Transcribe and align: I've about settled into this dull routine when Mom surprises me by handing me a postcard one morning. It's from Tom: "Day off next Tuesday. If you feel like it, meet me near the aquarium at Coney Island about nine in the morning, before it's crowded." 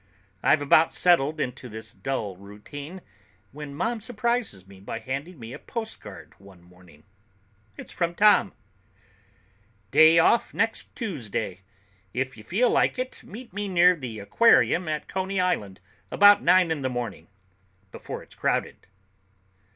I've 0.41 0.63
about 0.63 0.95
settled 0.95 1.39
into 1.39 1.69
this 1.69 1.93
dull 1.93 2.35
routine 2.35 3.01
when 3.51 3.75
Mom 3.75 4.01
surprises 4.01 4.65
me 4.65 4.79
by 4.79 4.97
handing 4.97 5.37
me 5.39 5.53
a 5.53 5.59
postcard 5.59 6.33
one 6.39 6.63
morning. 6.63 7.03
It's 7.77 7.91
from 7.91 8.15
Tom: 8.15 8.53
"Day 9.91 10.17
off 10.17 10.55
next 10.55 10.95
Tuesday. 10.95 11.61
If 12.15 12.35
you 12.35 12.43
feel 12.43 12.71
like 12.71 12.97
it, 12.97 13.23
meet 13.23 13.53
me 13.53 13.67
near 13.67 13.95
the 13.95 14.17
aquarium 14.17 14.87
at 14.87 15.07
Coney 15.07 15.39
Island 15.39 15.79
about 16.09 16.41
nine 16.41 16.71
in 16.71 16.81
the 16.81 16.89
morning, 16.89 17.27
before 17.91 18.23
it's 18.23 18.33
crowded." 18.33 18.87